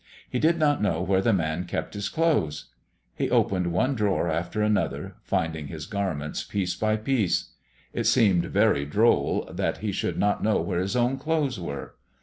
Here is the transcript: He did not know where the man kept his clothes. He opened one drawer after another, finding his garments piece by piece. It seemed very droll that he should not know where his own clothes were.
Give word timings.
He 0.27 0.39
did 0.39 0.57
not 0.57 0.81
know 0.81 1.03
where 1.03 1.21
the 1.21 1.31
man 1.31 1.65
kept 1.65 1.93
his 1.93 2.09
clothes. 2.09 2.71
He 3.13 3.29
opened 3.29 3.71
one 3.71 3.93
drawer 3.93 4.31
after 4.31 4.63
another, 4.63 5.17
finding 5.21 5.67
his 5.67 5.85
garments 5.85 6.43
piece 6.43 6.73
by 6.73 6.95
piece. 6.95 7.51
It 7.93 8.05
seemed 8.05 8.45
very 8.47 8.83
droll 8.83 9.47
that 9.53 9.77
he 9.77 9.91
should 9.91 10.17
not 10.17 10.41
know 10.41 10.59
where 10.59 10.79
his 10.79 10.95
own 10.95 11.19
clothes 11.19 11.59
were. 11.59 11.93